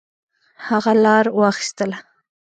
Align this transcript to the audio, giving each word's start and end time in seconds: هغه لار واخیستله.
هغه 0.67 0.93
لار 1.03 1.25
واخیستله. 1.39 1.97